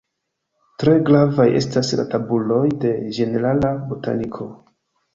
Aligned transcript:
Tre 0.83 0.95
gravaj 1.09 1.45
estas 1.59 1.93
la 2.01 2.07
tabuloj 2.15 2.65
de 2.87 2.97
ĝenerala 3.21 3.75
botaniko. 3.95 4.53